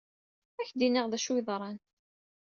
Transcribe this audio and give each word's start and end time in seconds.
Ad 0.59 0.61
ak-d-iniɣ 0.65 1.05
d 1.07 1.13
acu 1.17 1.31
ay 1.33 1.37
yeḍran. 1.37 1.77